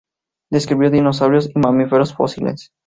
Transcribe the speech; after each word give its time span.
Describió 0.49 0.89
dinosaurios 0.89 1.51
y 1.55 1.59
mamíferos 1.59 2.15
fósiles. 2.15 2.71